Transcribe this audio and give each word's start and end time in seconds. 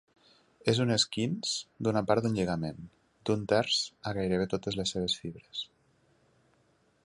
És 0.71 0.79
un 0.85 0.93
esquinç 0.93 1.51
d'una 1.87 2.03
part 2.11 2.23
d'un 2.27 2.33
lligament, 2.39 2.81
d'un 3.31 3.45
terç 3.53 3.77
a 4.13 4.17
gairebé 4.21 4.51
totes 4.57 4.81
les 4.81 4.95
seves 4.97 5.19
fibres. 5.23 5.63